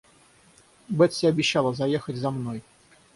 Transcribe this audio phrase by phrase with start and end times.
[0.89, 2.63] Бетси обещала заехать за мной.